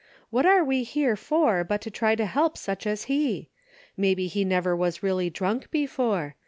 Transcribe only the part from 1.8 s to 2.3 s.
to try to